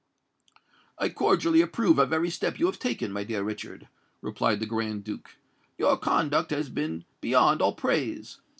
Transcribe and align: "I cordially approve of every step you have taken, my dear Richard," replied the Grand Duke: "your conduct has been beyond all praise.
"I 0.97 1.09
cordially 1.09 1.61
approve 1.61 1.99
of 1.99 2.11
every 2.11 2.31
step 2.31 2.57
you 2.57 2.65
have 2.65 2.79
taken, 2.79 3.11
my 3.11 3.23
dear 3.23 3.43
Richard," 3.43 3.87
replied 4.21 4.59
the 4.59 4.65
Grand 4.65 5.03
Duke: 5.03 5.35
"your 5.77 5.95
conduct 5.95 6.49
has 6.49 6.69
been 6.69 7.05
beyond 7.21 7.61
all 7.61 7.75
praise. 7.75 8.39